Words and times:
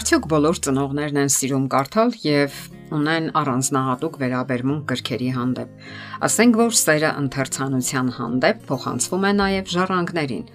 Արդյոք 0.00 0.26
բոլոր 0.32 0.58
ծնողներն 0.64 1.18
են 1.20 1.30
սիրում 1.34 1.64
կարդալ 1.72 2.14
եւ 2.24 2.54
ունեն 2.96 3.26
առանձնահատուկ 3.36 4.14
վերաբերմունք 4.22 4.86
գրքերի 4.92 5.28
հանդեպ։ 5.34 5.90
Ասենք 6.28 6.56
որ 6.60 6.78
սերը 6.80 7.10
ընթերցանության 7.20 8.08
հանդեպ 8.16 8.62
փոխանցվում 8.70 9.26
է 9.28 9.32
նաեւ 9.42 9.68
ժառանգներին։ 9.74 10.48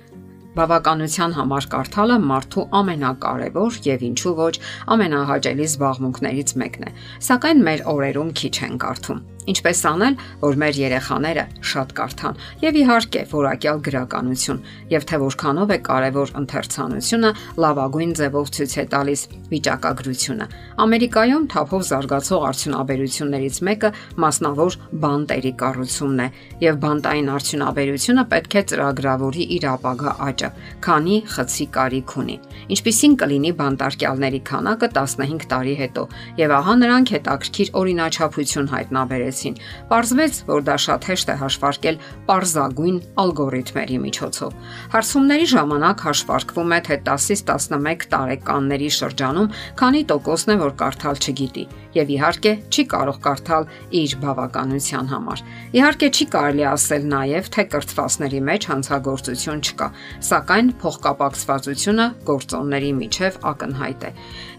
Բավականության 0.58 1.38
համար 1.38 1.70
կարդալը 1.76 2.18
մարդու 2.26 2.66
ամենակարևոր 2.82 3.80
եւ 3.86 4.10
ինչու 4.10 4.36
ոչ 4.42 4.54
ամենահաճելի 4.98 5.70
զբաղմունքներից 5.70 6.58
մեկն 6.66 6.90
է։ 6.90 6.98
Սակայն 7.30 7.66
մեր 7.70 7.88
օրերում 7.94 8.36
քիչ 8.42 8.56
են 8.66 8.82
կարդում։ 8.82 9.26
Ինչպես 9.46 9.80
անել, 9.86 10.16
որ 10.42 10.56
մեր 10.58 10.78
երեխաները 10.80 11.44
շատ 11.70 11.92
կարդան 11.98 12.40
եւ 12.64 12.78
իհարկե 12.82 13.22
որակյալ 13.30 13.82
գրականություն 13.86 14.62
եւ 14.90 15.06
թե 15.06 15.20
որքանով 15.22 15.74
է 15.76 15.78
կարեւոր 15.86 16.32
ընթերցանությունը 16.40 17.32
լավագույն 17.62 18.16
ձևով 18.18 18.50
ցույց 18.56 18.74
է 18.76 18.86
տալիս 18.96 19.22
վիճակագրությունը։ 19.54 20.48
Ամերիկայում 20.86 21.46
թափով 21.54 21.86
զարգացող 21.86 22.46
արդյունաբերություններից 22.50 23.60
մեկը 23.70 23.92
մասնավոր 24.26 24.78
բանտերի 25.06 25.54
կառուցումն 25.62 26.26
է 26.26 26.28
եւ 26.66 26.82
բանտային 26.86 27.30
արդյունաբերությունը 27.36 28.26
պետք 28.34 28.56
է 28.56 28.66
ծրագրավորի 28.74 29.46
իր 29.56 29.70
ապագա 29.76 30.16
աճը, 30.26 30.50
քանի 30.86 31.18
խցի 31.36 31.66
կարիք 31.76 32.16
ունի։ 32.26 32.38
Ինչպիսին 32.76 33.16
կլինի 33.22 33.52
բանտարկյալների 33.62 34.42
քանակը 34.50 34.92
15 34.96 35.48
տարի 35.54 35.76
հետո 35.86 36.04
եւ 36.42 36.56
ահա 36.56 36.76
նրանք 36.82 37.14
հետաքրքիր 37.16 37.74
օրինաչափություն 37.86 38.72
հայտնաբերեցին 38.76 39.35
ստացվեցին։ 39.36 39.56
Պարզվեց, 39.90 40.34
որ 40.48 40.62
դա 40.66 40.76
շատ 40.86 41.08
հեշտ 41.10 41.30
է 41.30 41.36
հաշվարկել 41.42 41.98
parzagույն 42.28 42.98
ալգորիթմերի 43.22 43.98
միջոցով։ 44.06 44.52
Հարցումների 44.96 45.48
ժամանակ 45.52 46.04
հաշվարկվում 46.06 46.72
է, 46.76 46.80
թե 46.86 46.96
10-ից 47.06 47.42
11 47.52 48.08
տարեկանների 48.16 48.90
շրջանում 48.96 49.52
քանի 49.80 50.02
տոկոսն 50.12 50.54
է, 50.56 50.58
որ 50.64 50.74
կարդալ 50.80 51.16
չգիտի, 51.26 51.66
եւ 51.96 52.14
իհարկե 52.16 52.54
չի 52.72 52.84
կարող 52.96 53.18
կարդալ 53.26 53.64
իր 54.00 54.12
բավականության 54.26 55.12
համար։ 55.16 55.44
Իհարկե 55.76 56.10
չի 56.16 56.26
կարելի 56.36 56.66
ասել 56.72 57.08
նաեւ, 57.16 57.50
թե 57.56 57.64
կրթվածների 57.76 58.42
մեջ 58.50 58.70
հանցագործություն 58.72 59.64
չկա, 59.66 59.88
սակայն 60.30 60.74
փոխկապակցվածությունը 60.84 62.08
գործոնների 62.30 62.92
միջև 63.00 63.42
ակնհայտ 63.56 64.06
է։ 64.06 64.14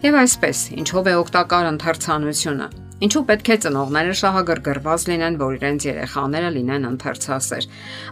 Եվ 0.07 0.19
այսպես, 0.25 0.67
ինչով 0.81 1.13
է 1.13 1.15
օգտակար 1.27 1.71
ընթերցանությունը 1.77 2.86
Ինչու 2.97 3.21
պետք 3.29 3.49
է 3.53 3.55
ծնողները 3.61 4.13
շահագրգռված 4.17 5.03
լինեն, 5.11 5.35
որ 5.37 5.57
իրենց 5.59 5.85
երեխաները 5.85 6.53
լինեն 6.55 6.87
ընթերցասեր։ 6.91 7.67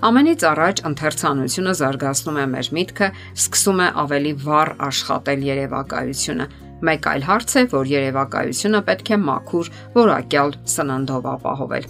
Ամենից 0.08 0.42
առաջ 0.50 0.82
ընթերցանությունը 0.90 1.72
զարգացնում 1.78 2.40
է 2.42 2.44
մեր 2.52 2.68
միտքը, 2.76 3.08
սկսում 3.32 3.80
է 3.80 3.86
ավելի 4.04 4.32
վառ 4.44 4.72
աշխատել 4.88 5.46
երևակայությունը։ 5.48 6.48
Մեկ 6.84 7.08
այլ 7.14 7.24
հարց 7.30 7.54
է, 7.54 7.62
որ 7.72 7.92
երևակայությունը 7.94 8.82
պետք 8.90 9.08
է 9.08 9.18
մաքուր, 9.24 9.70
որակյալ 9.94 10.52
սննդով 10.74 11.30
ապահովել։ 11.32 11.88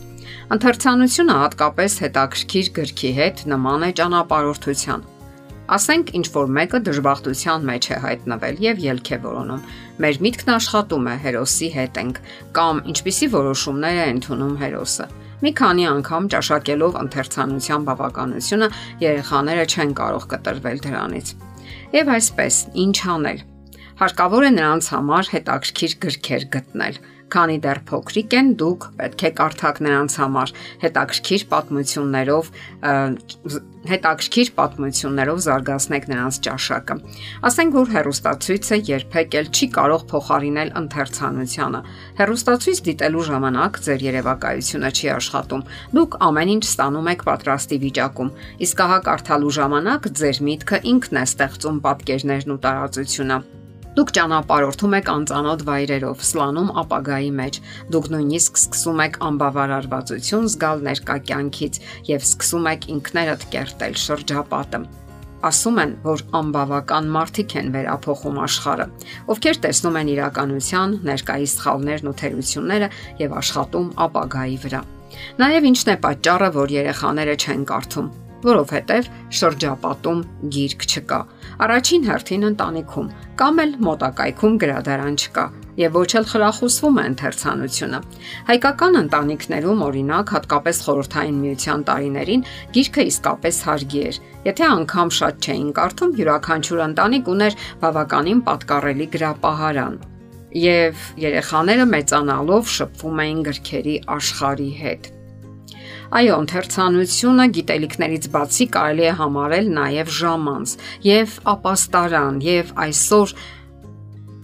Ընթերցանությունը 0.55 1.41
հատկապես 1.42 1.98
հետաքրքիր 2.05 2.70
գրքի 2.79 3.11
հետ 3.19 3.45
նման 3.51 3.89
է 3.89 3.91
ճանապարհորդության 3.98 5.05
Ասենք 5.65 6.11
ինչ 6.19 6.27
որ 6.34 6.51
մեկը 6.53 6.79
դժբախտության 6.84 7.62
մեջ 7.65 7.87
է 7.89 7.98
հայտնվել 8.03 8.59
եւ 8.61 8.81
ելք 8.84 9.11
է 9.17 9.19
որոնում։ 9.23 9.62
Մեր 10.05 10.19
միտքն 10.27 10.51
աշխատում 10.55 11.07
է 11.09 11.15
հերոսի 11.25 11.69
հետ 11.73 12.01
ենք 12.03 12.20
կամ 12.59 12.83
ինչպիսի 12.93 13.29
որոշումներ 13.33 14.01
է 14.03 14.05
ընդունում 14.15 14.59
հերոսը։ 14.61 15.07
Մի 15.45 15.53
քանի 15.61 15.89
անգամ 15.95 16.29
ճաշակելով 16.35 17.01
ընթերցանության 17.01 17.89
բավականությունը 17.89 18.69
երեխաները 19.05 19.65
չեն 19.73 19.97
կարող 20.05 20.29
կտրվել 20.35 20.85
դրանից։ 20.85 21.35
Եվ 21.97 22.12
այսպես, 22.19 22.61
ինչ 22.85 22.97
անել։ 23.15 23.42
Հարկավոր 24.05 24.45
է 24.45 24.53
նրանց 24.61 24.87
համար 24.95 25.29
հետաքրքիր 25.33 25.92
գրքեր 26.05 26.46
գտնել 26.55 26.96
Քանի 27.33 27.58
դեռ 27.64 27.80
փոքրիկ 27.89 28.35
են, 28.39 28.51
դուք 28.61 28.89
պետք 29.01 29.23
է 29.24 29.30
կարդաք 29.39 29.79
նրանց 29.86 30.17
համար 30.20 30.52
հետաքրքիր 30.85 31.46
պատմություններով 31.55 32.51
հետաքրքիր 33.85 34.51
պատմություններով 34.57 35.40
զարգացնեք 35.45 36.07
նրանց 36.08 36.36
ճաշակը։ 36.46 36.95
Ասենք 37.48 37.74
որ 37.77 37.90
հերոստացույցը 37.95 38.79
երբեք 38.89 39.36
էլ 39.40 39.51
չի 39.52 39.68
կարող 39.74 40.05
փոխարինել 40.13 40.70
ընթերցանությանը։ 40.80 41.80
Հերոստացույց 42.20 42.80
դիտելու 42.89 43.27
ժամանակ 43.29 43.80
ձեր 43.89 44.07
երևակայությունը 44.08 44.92
չի 44.95 45.11
աշխատում։ 45.17 45.67
Դուք 45.98 46.17
ամեն 46.29 46.55
ինչ 46.55 46.64
ստանում 46.70 47.11
եք 47.13 47.27
պատրաստի 47.29 47.80
վիճակում։ 47.84 48.33
Իսկ 48.68 48.86
ահա 48.89 48.98
կարդալու 49.11 49.52
ժամանակ 49.58 50.08
ձեր 50.23 50.40
միտքը 50.48 50.80
ինքն 50.95 51.20
է 51.20 51.27
ստեղծում 51.29 51.84
պատկերներն 51.84 52.57
ու 52.57 52.61
տարածությունը 52.64 53.39
Դուք 53.95 54.11
ճանապարհորդում 54.17 54.95
եք 54.99 55.09
անծանոթ 55.13 55.61
վայրերով, 55.69 56.23
սլանում 56.27 56.71
ապագայի 56.83 57.29
մեջ։ 57.39 57.59
Դուք 57.95 58.09
նույնիսկ 58.15 58.59
սկսում 58.59 59.03
եք 59.05 59.19
անբավարարվածություն 59.29 60.49
զգալ 60.51 60.83
ներկա 60.89 61.17
կյանքից 61.29 61.79
եւ 62.11 62.27
սկսում 62.27 62.67
եք 62.73 62.89
ինքներդ 62.95 63.47
կերտել 63.55 63.95
շրջապատը 64.05 64.81
ասում 65.45 65.79
են, 65.83 65.91
որ 66.05 66.23
անբավական 66.41 67.09
մարդիկ 67.15 67.55
են 67.61 67.71
վերափոխում 67.75 68.39
աշխարհը, 68.47 68.87
ովքեր 69.35 69.59
տեսնում 69.67 69.99
են 70.01 70.13
իրականության 70.15 70.95
ներկայիս 71.11 71.57
սխալներն 71.59 72.11
ու 72.11 72.17
թերությունները 72.23 72.91
եւ 73.21 73.39
աշխատում 73.45 73.91
ապագայի 74.09 74.59
վրա։ 74.65 74.83
Նաև 75.45 75.71
ինչն 75.71 75.95
է 75.95 75.97
պատճառը, 76.09 76.53
որ 76.59 76.77
երեխաները 76.81 77.37
չեն 77.45 77.67
կարդում 77.71 78.09
որովհետև 78.45 79.11
շրջապատում 79.39 80.23
գիրք 80.55 80.87
չկա։ 80.91 81.21
Առաջին 81.65 82.09
հերթին 82.09 82.49
ընտանիքում 82.51 83.13
կամ 83.41 83.61
էլ 83.65 83.77
մոտակայքում 83.89 84.59
գրադարան 84.65 85.19
չկա 85.25 85.45
եւ 85.81 85.97
ոչ 85.99 86.11
էլ 86.19 86.27
խրախուսվում 86.31 86.99
է 87.01 87.05
ընթերցանությունը։ 87.11 88.01
Հայկական 88.51 88.99
ընտանիքներում 89.01 89.83
օրինակ 89.89 90.33
հատկապես 90.35 90.83
խորհրդային 90.87 91.41
միության 91.45 91.85
տարիներին 91.91 92.45
գիրքը 92.77 93.07
իսկապես 93.11 93.61
հարգի 93.69 94.03
էր։ 94.15 94.21
Եթե 94.45 94.65
անգամ 94.71 95.15
շատ 95.19 95.49
չէին 95.49 95.71
կարդում, 95.81 96.17
յուրաքանչյուր 96.21 96.85
ընտանիք 96.89 97.31
ուներ 97.35 97.59
բավականին 97.83 98.45
պատկառելի 98.49 99.09
գրապահարան 99.19 99.97
եւ 100.55 101.01
երեխաները 101.19 101.85
մեծանալով 101.91 102.69
շփվում 102.77 103.21
էին 103.25 103.41
գրքերի 103.49 103.95
աշխարհի 104.15 104.71
հետ։ 104.85 105.09
Այո, 106.14 106.35
ընթերցանությունը 106.45 107.45
գիտելիքներից 107.57 108.27
բացի 108.30 108.67
կարելի 108.77 109.07
է 109.08 109.14
համարել 109.19 109.70
նաև 109.79 110.13
ժամանց 110.14 110.75
եւ 111.07 111.33
ապաստարան 111.52 112.39
եւ 112.45 112.70
այսօր 112.85 113.35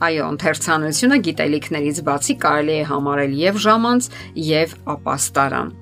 Այո, 0.08 0.24
ընթերցանությունը 0.34 1.18
գիտելիքներից 1.28 2.00
բացի 2.10 2.36
կարելի 2.46 2.74
է 2.80 2.88
համարել 2.90 3.38
եւ 3.44 3.62
ժամանց 3.68 4.10
եւ 4.50 4.74
ապաստարան։ 4.96 5.72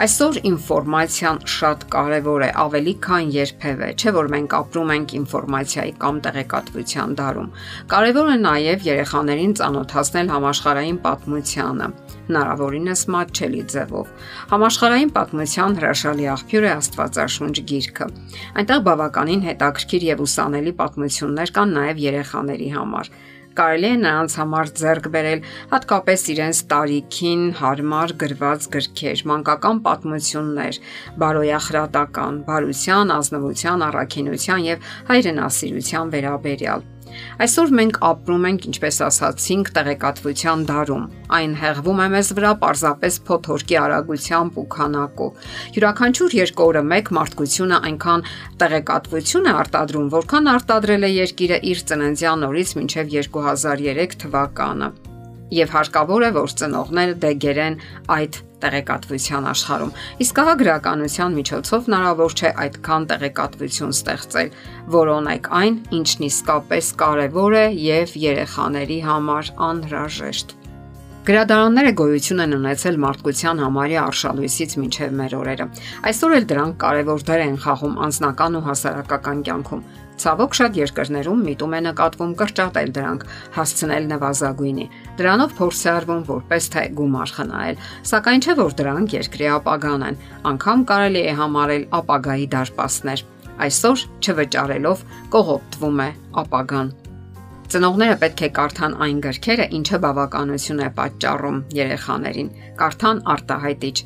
Այսօր 0.00 0.36
ինֆորմացիան 0.48 1.38
շատ 1.52 1.82
կարևոր 1.92 2.42
է, 2.46 2.48
ավելի 2.62 2.92
քան 3.04 3.32
երբևէ, 3.34 3.88
չէ՞ 4.00 4.12
որ 4.16 4.28
մենք 4.32 4.54
ապրում 4.56 4.92
ենք 4.94 5.10
ինֆորմացիայի 5.18 5.90
կամ 6.00 6.20
տեղեկատվության 6.24 7.10
դարում։ 7.18 7.50
Կարևոր 7.92 8.30
է 8.32 8.36
նաև 8.40 8.86
երեխաներին 8.86 9.52
ծանոթացնել 9.60 10.32
համաշխարհային 10.32 11.00
պատմությանը, 11.04 11.88
հնարավորինս 12.30 13.02
մատչելի 13.12 13.60
ձևով։ 13.74 14.14
Համաշխարհային 14.54 15.12
պատմության 15.20 15.76
հրաշալի 15.80 16.30
աղբյուր 16.32 16.64
է 16.64 16.72
Աստվածաշունչ 16.80 17.56
գիրքը։ 17.74 18.08
Այնտեղ 18.56 18.80
բավականին 18.88 19.44
հետաքրքիր 19.50 20.08
եւ 20.14 20.24
ուսանելի 20.24 20.72
պատմություններ 20.80 21.54
կան 21.60 21.76
նաև 21.76 22.02
երեխաների 22.08 22.70
համար 22.80 23.12
կարելի 23.60 23.88
է 23.90 23.96
նրանց 24.00 24.34
համար 24.40 24.70
ձեռք 24.80 25.06
բերել 25.14 25.42
հատկապես 25.72 26.22
իրենց 26.34 26.60
տարիքին 26.70 27.42
հարմար 27.60 28.14
գրված 28.22 28.68
գրքեր, 28.76 29.24
մանկական 29.30 29.82
պատմություններ, 29.84 30.78
բարոյախրատական, 31.20 32.40
բարության, 32.48 33.12
ազնվության, 33.18 33.84
առաքինության 33.90 34.64
եւ 34.70 34.88
հայրենասիրության 35.10 36.14
վերաբերյալ։ 36.16 36.88
Այսօր 37.44 37.72
մենք 37.80 37.98
ապրում 38.10 38.46
ենք, 38.50 38.66
ինչպես 38.70 38.96
ասացինք, 39.06 39.70
տեղեկատվության 39.76 40.64
դարում։ 40.70 41.04
Այն 41.40 41.54
հեղվում 41.60 42.00
է 42.04 42.08
մեզ 42.14 42.32
վրա 42.38 42.52
parzapes 42.64 43.20
փոթորկի 43.28 43.78
արագությամբ 43.80 44.58
ու 44.60 44.66
քանակով։ 44.76 45.52
Յուրաքանչյուր 45.76 46.38
երկու 46.40 46.66
օրը 46.70 46.82
մեկ 46.94 47.12
մարդկությունը 47.20 47.82
այնքան 47.90 48.26
տեղեկատվություն 48.64 49.50
է 49.50 49.54
արտադրում, 49.60 50.10
որքան 50.16 50.50
արտադրել 50.56 51.06
է 51.10 51.14
երկիրը 51.18 51.62
իր 51.74 51.86
ծննդյան 51.92 52.50
օրից 52.50 52.74
մինչև 52.80 53.14
2003 53.20 54.20
թվականը 54.24 54.90
եւ 55.56 55.74
հարկավոր 55.74 56.26
է 56.28 56.30
որ 56.36 56.54
ծնողները 56.60 57.16
դեգերեն 57.24 57.76
այդ 58.16 58.38
տեղեկատվության 58.60 59.48
աշխարհում։ 59.50 59.92
Իսկ 60.24 60.40
ահա 60.42 60.54
գրականության 60.60 61.36
միջոցով 61.40 61.90
հնարավոր 61.90 62.36
չէ 62.36 62.50
այդքան 62.64 63.08
տեղեկատվություն 63.10 63.94
ստեղծել, 63.96 64.54
որոնեք 65.00 65.50
այն, 65.60 65.82
ինչն 66.00 66.26
իսկապես 66.30 66.94
կարևոր 67.04 67.58
է 67.60 67.66
եւ 67.88 68.16
երեխաների 68.30 68.98
համար 69.10 69.54
անհրաժեշտ։ 69.70 70.56
Գրադարանները 71.20 71.90
գոյություն 72.00 72.40
են 72.42 72.54
ունեցել 72.56 72.94
մարդկության 73.02 73.58
համարի 73.60 73.96
արշալույսից 74.00 74.76
մինչև 74.80 75.10
մեր 75.18 75.34
օրերը։ 75.36 75.66
Այսօր 76.10 76.36
էլ 76.36 76.46
դրանք 76.52 76.78
կարևոր 76.80 77.24
դեր 77.28 77.42
են 77.44 77.58
խաղում 77.64 77.98
անձնական 78.06 78.56
ու 78.56 78.62
հասարակական 78.64 79.42
կյանքում։ 79.50 79.82
Ցավոք 80.20 80.56
շատ 80.58 80.78
երկրներում 80.80 81.44
միտում 81.48 81.76
է 81.76 81.80
նկատվում 81.86 82.32
կրճատել 82.40 82.90
դրանք, 82.96 83.22
հասցնել 83.56 84.08
նվազագույնի։ 84.10 84.86
Դրանով 85.20 85.50
փորձ 85.58 85.80
է 85.84 85.90
արվում 85.92 86.22
որպես 86.30 86.66
թե 86.72 86.82
գումար 86.96 87.32
խնայել, 87.36 87.80
սակայն 88.10 88.44
չէ 88.44 88.54
որ 88.60 88.76
դրանք 88.78 89.14
երկրի 89.16 89.48
ապագան 89.56 90.04
են, 90.06 90.16
անգամ 90.50 90.84
կարելի 90.90 91.22
է 91.28 91.34
համարել 91.40 91.84
ապագայի 91.98 92.46
դարպասներ։ 92.54 93.24
Այսօր 93.60 94.04
չվճարելով 94.24 95.02
կողոպտվում 95.34 96.00
է 96.00 96.08
ապագան։ 96.44 96.94
Ծնողները 97.70 98.14
պետք 98.24 98.40
է 98.40 98.48
կարդան 98.56 98.96
այն 99.04 99.18
գրքերը, 99.26 99.66
ինչը 99.78 99.98
բավականություն 100.04 100.80
է 100.80 100.88
պատճառում 100.96 101.60
երեխաներին։ 101.80 102.48
Կարդան 102.80 103.20
արտահայտիչ 103.34 103.96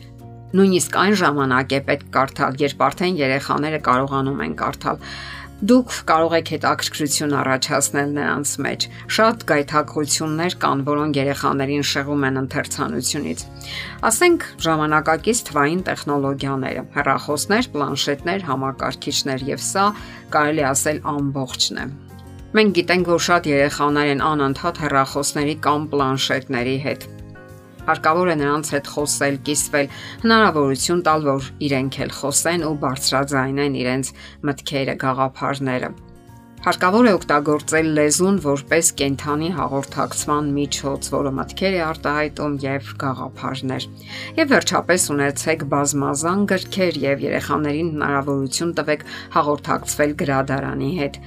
Նույնիսկ 0.55 0.97
այն 1.01 1.15
ժամանակ 1.19 1.73
է 1.75 1.79
պետք 1.87 2.11
կարդալ, 2.15 2.59
երբ 2.63 2.83
արդեն 2.87 3.17
երեխաները 3.19 3.79
կարողանում 3.89 4.43
են 4.45 4.53
կարդալ։ 4.61 5.01
Դուք 5.63 5.93
կարող 6.09 6.33
եք 6.35 6.49
հետաքրքրություն 6.51 7.35
առաջացնել 7.39 8.09
նրանց 8.17 8.55
մեջ։ 8.65 8.87
Շատ 9.17 9.45
գայթակղություններ 9.51 10.57
կան, 10.65 10.83
որոնք 10.89 11.21
երեխաներին 11.21 11.87
շեղում 11.91 12.27
են 12.29 12.41
ընթերցանությունից։ 12.43 13.45
Ասենք 14.11 14.49
ժամանակակից 14.67 15.45
թվային 15.49 15.85
տեխնոլոգիաները, 15.87 16.85
հեռախոսներ, 16.99 17.71
պլանշետներ, 17.79 18.47
համակարգիչներ 18.51 19.49
եւ 19.55 19.65
սա 19.71 19.87
կարելի 20.35 20.65
ասել 20.75 21.03
ամբողջն 21.15 21.83
է։ 21.85 21.89
Մենք 22.55 22.75
գիտենք, 22.75 23.09
որ 23.15 23.27
շատ 23.31 23.51
երեխաներ 23.55 24.15
են 24.15 24.25
անընդհատ 24.35 24.85
հեռախոսների 24.85 25.55
կամ 25.65 25.91
պլանշետների 25.95 26.79
հետ 26.85 27.14
Հարկավոր 27.85 28.31
է 28.33 28.35
նրանց 28.41 28.69
հետ 28.75 28.87
խոսել, 28.95 29.35
կիսվել, 29.45 29.91
հնարավորություն 30.25 31.03
տալ, 31.05 31.27
որ 31.29 31.49
իրենք 31.69 31.99
էլ 32.07 32.15
խոսեն 32.17 32.65
ու 32.65 32.73
բարձրաձայնեն 32.87 33.79
իրենց 33.85 34.13
մտքերը, 34.49 34.95
գաղափարները։ 35.05 35.91
Հարկավոր 36.65 37.05
է 37.05 37.11
օգտագործել 37.13 37.89
լեզուն 37.93 38.37
որպես 38.41 38.89
կենթանի 38.97 39.49
հաղորդակցման 39.53 40.47
միջոց, 40.57 41.09
որը 41.13 41.33
մտքեր 41.37 41.75
է 41.77 41.81
արտահայտում 41.85 42.55
եւ 42.63 42.87
գաղափարներ։ 43.03 43.87
Եվ 44.39 44.47
վերջապես 44.55 45.03
ունեցեք 45.13 45.65
բազմազան 45.75 46.47
գրքեր 46.55 46.99
եւ 47.03 47.25
երեխաներին 47.25 47.91
հնարավորություն 47.93 48.73
տվեք 48.79 49.05
հաղորդակցվել 49.35 50.15
գրադարանի 50.25 50.89
հետ 51.05 51.19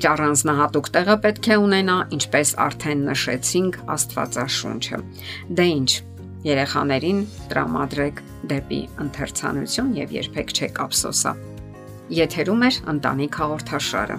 իր 0.00 0.08
առանձնահատուկ 0.14 0.88
տեղը 0.96 1.16
պետք 1.28 1.48
է 1.52 1.58
ունենա, 1.60 1.96
ինչպես 2.16 2.52
արդեն 2.64 3.02
նշեցինք, 3.10 3.78
Աստվածաշունչը։ 3.94 5.00
Դե 5.60 5.66
ինչ, 5.74 5.90
երեխաներին 6.48 7.20
տրամադրեք 7.52 8.24
դեպի 8.54 8.80
ընթերցանություն 9.04 9.92
եւ 10.00 10.16
երբեք 10.24 10.56
չեք 10.56 10.80
ափսոսա։ 10.88 11.34
Եթերում 12.24 12.64
է 12.64 12.72
ընտանիք 12.94 13.38
հաղորդաշարը։ 13.44 14.18